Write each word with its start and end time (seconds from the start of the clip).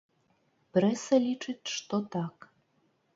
Прэса 0.77 1.19
лічыць, 1.25 1.67
што 1.75 1.95
так. 2.17 2.49